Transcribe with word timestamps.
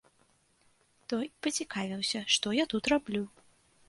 Той 1.11 1.27
пацікавіўся, 1.47 2.21
што 2.37 2.47
я 2.61 2.65
тут 2.73 2.91
раблю. 2.93 3.23